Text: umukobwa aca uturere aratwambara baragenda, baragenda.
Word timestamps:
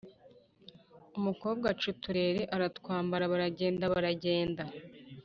umukobwa 1.17 1.65
aca 1.73 1.85
uturere 1.93 2.41
aratwambara 2.55 3.23
baragenda, 3.31 3.83
baragenda. 3.93 4.63